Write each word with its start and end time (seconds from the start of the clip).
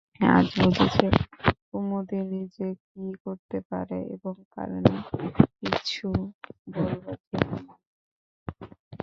আজ 0.29 0.47
বুঝেছে 0.57 1.07
কুমুদিনী 1.67 2.41
যে 2.55 2.67
কী 2.85 3.05
করতে 3.23 3.57
পারে 3.69 3.99
এবং 4.15 4.33
পারে 4.53 4.77
না 4.85 4.95
কিচ্ছু 5.59 6.07
বলবার 6.67 7.17
জো 7.27 7.39
নেই। 7.47 7.65